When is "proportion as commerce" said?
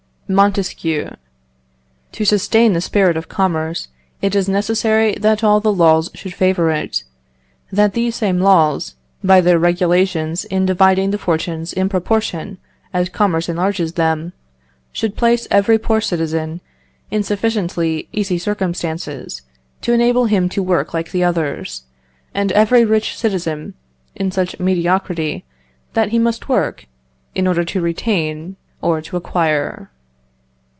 11.89-13.49